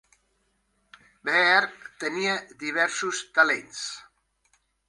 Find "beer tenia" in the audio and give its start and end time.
1.29-2.39